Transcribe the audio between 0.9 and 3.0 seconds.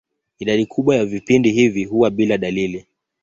ya vipindi hivi huwa bila dalili.